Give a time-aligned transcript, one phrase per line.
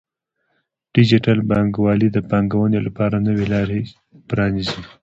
[0.95, 3.79] ډیجیټل بانکوالي د پانګونې لپاره نوې لارې
[4.29, 4.81] پرانیزي.